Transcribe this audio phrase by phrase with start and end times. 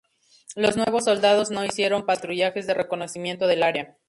[0.55, 3.97] Los nuevos soldados no hicieron patrullajes de reconocimiento del área.